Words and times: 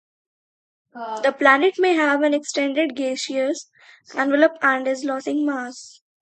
The 0.95 1.31
planet 1.37 1.75
may 1.77 1.93
have 1.93 2.23
an 2.23 2.33
extended 2.33 2.95
gaseous 2.95 3.69
envelope 4.15 4.53
and 4.63 4.87
is 4.87 5.03
losing 5.03 5.45
mass. 5.45 6.01